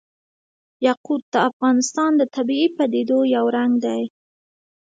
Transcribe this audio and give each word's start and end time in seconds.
یاقوت 0.85 1.23
د 1.33 1.35
افغانستان 1.49 2.11
د 2.17 2.21
طبیعي 2.35 2.67
پدیدو 2.77 3.19
یو 3.35 3.45
رنګ 3.55 3.73
دی. 3.85 4.03